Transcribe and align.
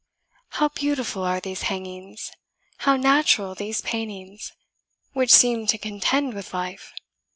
"How 0.53 0.69
beautiful 0.69 1.21
are 1.21 1.39
these 1.39 1.61
hangings! 1.61 2.31
How 2.77 2.97
natural 2.97 3.53
these 3.53 3.81
paintings, 3.81 4.51
which 5.13 5.29
seem 5.31 5.67
to 5.67 5.77
contend 5.77 6.33
with 6.33 6.55
life! 6.55 6.91